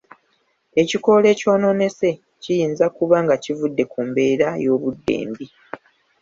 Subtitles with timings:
[0.81, 2.09] Ekikoola ekyonoonese
[2.41, 5.45] kiyinza kuba nga kivudde ku mbeera y'obudde embi.